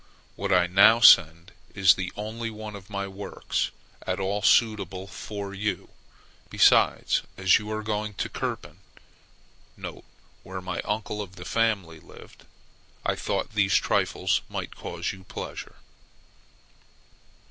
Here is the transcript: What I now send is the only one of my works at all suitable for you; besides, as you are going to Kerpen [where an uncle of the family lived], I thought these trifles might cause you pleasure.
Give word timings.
What 0.35 0.51
I 0.51 0.65
now 0.65 0.99
send 0.99 1.51
is 1.75 1.93
the 1.93 2.11
only 2.15 2.49
one 2.49 2.75
of 2.75 2.89
my 2.89 3.07
works 3.07 3.69
at 4.07 4.19
all 4.19 4.41
suitable 4.41 5.05
for 5.05 5.53
you; 5.53 5.89
besides, 6.49 7.21
as 7.37 7.59
you 7.59 7.69
are 7.71 7.83
going 7.83 8.15
to 8.15 8.27
Kerpen 8.27 8.79
[where 9.77 10.57
an 10.57 10.81
uncle 10.85 11.21
of 11.21 11.35
the 11.35 11.45
family 11.45 11.99
lived], 11.99 12.47
I 13.05 13.13
thought 13.13 13.51
these 13.53 13.75
trifles 13.75 14.41
might 14.49 14.75
cause 14.75 15.13
you 15.13 15.23
pleasure. 15.25 15.75